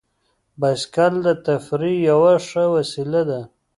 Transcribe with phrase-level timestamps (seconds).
[0.59, 3.41] بایسکل د تفریح یوه ښه وسیله ده.